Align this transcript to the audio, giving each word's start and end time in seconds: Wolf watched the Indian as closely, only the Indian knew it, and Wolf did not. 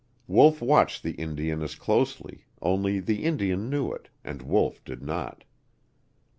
Wolf 0.25 0.63
watched 0.63 1.03
the 1.03 1.11
Indian 1.11 1.61
as 1.61 1.75
closely, 1.75 2.45
only 2.59 2.99
the 2.99 3.23
Indian 3.23 3.69
knew 3.69 3.91
it, 3.93 4.09
and 4.23 4.41
Wolf 4.41 4.83
did 4.83 5.03
not. 5.03 5.43